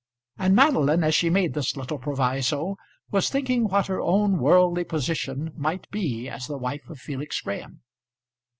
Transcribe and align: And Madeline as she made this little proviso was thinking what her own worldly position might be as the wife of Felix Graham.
And 0.39 0.55
Madeline 0.55 1.03
as 1.03 1.13
she 1.13 1.29
made 1.29 1.53
this 1.53 1.77
little 1.77 1.99
proviso 1.99 2.75
was 3.11 3.29
thinking 3.29 3.65
what 3.65 3.85
her 3.85 4.01
own 4.01 4.39
worldly 4.39 4.83
position 4.83 5.51
might 5.55 5.87
be 5.91 6.27
as 6.27 6.47
the 6.47 6.57
wife 6.57 6.89
of 6.89 6.97
Felix 6.97 7.39
Graham. 7.41 7.81